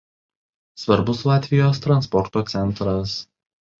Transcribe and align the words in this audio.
Svarbus 0.83 1.21
Latvijos 1.31 1.83
transporto 1.85 2.43
centras. 2.55 3.19